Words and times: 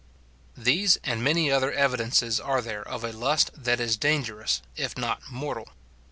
These 0.57 0.97
and 1.03 1.23
many 1.23 1.51
other 1.51 1.71
evidences 1.71 2.39
are 2.39 2.59
there 2.63 2.81
of 2.87 3.03
a 3.03 3.11
lust 3.13 3.51
that 3.55 3.79
is 3.79 3.97
dangerous, 3.97 4.63
if 4.75 4.97
not 4.97 5.21
mortal. 5.29 5.69